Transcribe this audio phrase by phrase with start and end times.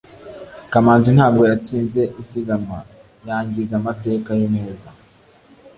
[0.71, 2.77] kamanzi ntabwo yatsinze isiganwa,
[3.27, 4.89] yangiza amateka ye meza